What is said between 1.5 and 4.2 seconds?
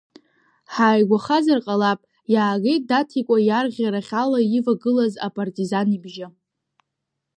ҟалап, иаагеит, Даҭикәа иарӷьарахь